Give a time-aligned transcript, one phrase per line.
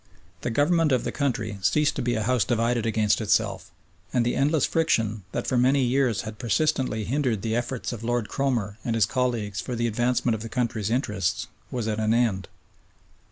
[0.41, 3.69] The Government of the country ceased to be a house divided against itself,
[4.11, 8.27] and the endless friction that for many years had persistently hindered the efforts of Lord
[8.27, 12.47] Cromer and his colleagues for the advancement of the country's interests was at an end.